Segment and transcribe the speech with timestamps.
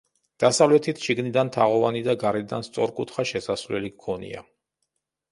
[0.43, 4.41] დასავლეთით შიგნიდან თაღოვანი და გარედან სწორკუთხა შესასვლელი ჰქონია.